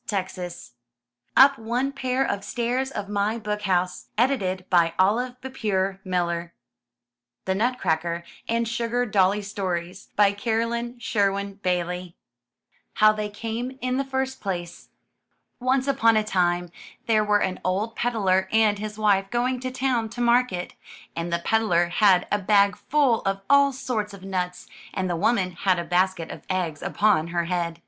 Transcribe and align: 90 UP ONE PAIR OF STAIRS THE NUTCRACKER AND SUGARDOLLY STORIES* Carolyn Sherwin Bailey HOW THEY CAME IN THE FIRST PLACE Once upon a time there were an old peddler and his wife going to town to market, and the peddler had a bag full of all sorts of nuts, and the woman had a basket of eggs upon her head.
90 0.11 0.49
UP 1.37 1.59
ONE 1.59 1.91
PAIR 1.91 2.25
OF 2.25 2.43
STAIRS 2.43 2.89
THE 2.89 3.41
NUTCRACKER 7.55 8.23
AND 8.49 8.67
SUGARDOLLY 8.67 9.41
STORIES* 9.43 10.07
Carolyn 10.37 10.95
Sherwin 10.97 11.53
Bailey 11.61 12.15
HOW 12.93 13.11
THEY 13.13 13.29
CAME 13.29 13.77
IN 13.79 13.97
THE 13.97 14.03
FIRST 14.03 14.41
PLACE 14.41 14.89
Once 15.59 15.87
upon 15.87 16.17
a 16.17 16.23
time 16.23 16.71
there 17.05 17.23
were 17.23 17.37
an 17.41 17.59
old 17.63 17.95
peddler 17.95 18.49
and 18.51 18.79
his 18.79 18.97
wife 18.97 19.29
going 19.29 19.59
to 19.59 19.69
town 19.69 20.09
to 20.09 20.19
market, 20.21 20.73
and 21.15 21.31
the 21.31 21.37
peddler 21.37 21.89
had 21.89 22.25
a 22.31 22.39
bag 22.39 22.75
full 22.75 23.21
of 23.21 23.41
all 23.47 23.71
sorts 23.71 24.15
of 24.15 24.23
nuts, 24.23 24.65
and 24.95 25.07
the 25.07 25.15
woman 25.15 25.51
had 25.51 25.77
a 25.77 25.83
basket 25.83 26.31
of 26.31 26.41
eggs 26.49 26.81
upon 26.81 27.27
her 27.27 27.45
head. 27.45 27.79